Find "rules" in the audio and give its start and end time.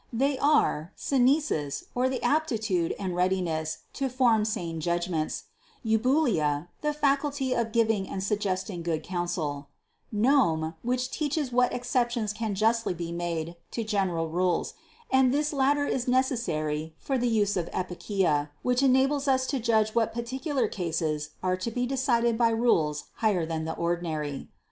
14.29-14.73, 22.49-23.03